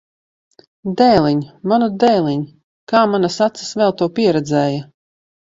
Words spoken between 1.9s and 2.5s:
dēliņ!